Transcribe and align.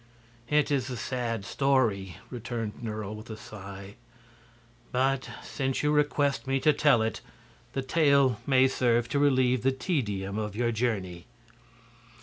"It 0.49 0.71
is 0.71 0.89
a 0.89 0.97
sad 0.97 1.45
story," 1.45 2.17
returned 2.31 2.81
Nerle, 2.83 3.13
with 3.15 3.29
a 3.29 3.37
sigh; 3.37 3.97
"but 4.91 5.29
since 5.43 5.83
you 5.83 5.91
request 5.91 6.47
me 6.47 6.59
to 6.61 6.73
tell 6.73 7.03
it, 7.03 7.21
the 7.73 7.83
tale 7.83 8.39
may 8.47 8.67
serve 8.67 9.07
to 9.09 9.19
relieve 9.19 9.61
the 9.61 9.71
tedium 9.71 10.39
of 10.39 10.55
your 10.55 10.71
journey. 10.71 11.27